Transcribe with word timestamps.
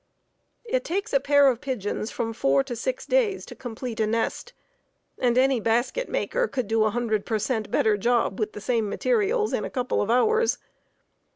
It 0.65 0.83
takes 0.83 1.13
a 1.13 1.19
pair 1.19 1.47
of 1.47 1.61
pigeons 1.61 2.09
from 2.09 2.33
four 2.33 2.63
to 2.63 2.75
six 2.75 3.05
days 3.05 3.45
to 3.45 3.53
complete 3.55 3.99
a 3.99 4.07
nest, 4.07 4.53
and 5.19 5.37
any 5.37 5.61
basketmaker 5.61 6.47
could 6.51 6.65
do 6.67 6.85
a 6.85 6.89
hundred 6.89 7.23
per 7.23 7.37
cent. 7.37 7.69
better 7.69 7.97
job 7.97 8.39
with 8.39 8.53
the 8.53 8.61
same 8.61 8.89
materials 8.89 9.53
in 9.53 9.63
a 9.63 9.69
couple 9.69 10.01
of 10.01 10.09
hours. 10.09 10.57